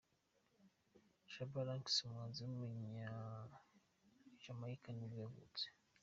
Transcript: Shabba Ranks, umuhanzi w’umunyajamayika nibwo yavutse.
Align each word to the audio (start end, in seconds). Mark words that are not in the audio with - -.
Shabba 1.31 1.59
Ranks, 1.67 1.95
umuhanzi 2.05 2.39
w’umunyajamayika 2.43 4.89
nibwo 4.91 5.15
yavutse. 5.25 5.65